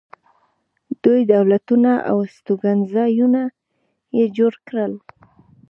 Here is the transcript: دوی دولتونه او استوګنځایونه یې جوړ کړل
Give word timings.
دوی 1.03 1.21
دولتونه 1.33 1.91
او 2.09 2.17
استوګنځایونه 2.27 3.41
یې 4.17 4.25
جوړ 4.37 4.53
کړل 4.67 4.93